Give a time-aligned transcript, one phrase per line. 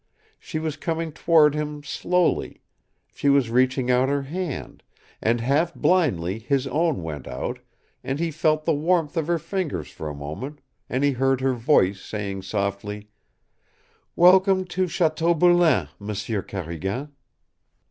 [0.39, 2.63] She was coming toward him slowly;
[3.13, 4.81] she was reaching out her hand,
[5.21, 7.59] and half blindly his own went out,
[8.03, 10.59] and he felt the warmth of her fingers for a moment,
[10.89, 13.09] and he heard her voice saying softly,
[14.15, 17.11] "Welcome to Chateau Boulain, M'sieu Carrigan."